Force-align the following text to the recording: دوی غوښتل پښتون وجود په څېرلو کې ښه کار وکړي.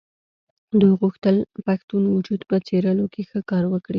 دوی 0.79 0.93
غوښتل 1.01 1.35
پښتون 1.67 2.03
وجود 2.15 2.41
په 2.49 2.55
څېرلو 2.67 3.05
کې 3.13 3.21
ښه 3.29 3.39
کار 3.49 3.63
وکړي. 3.69 3.89